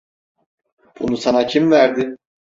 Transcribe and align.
Bunu 0.99 1.17
sana 1.17 1.47
kim 1.47 1.71
verdi? 1.71 2.15